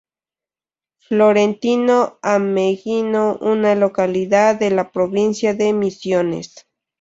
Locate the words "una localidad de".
3.39-4.71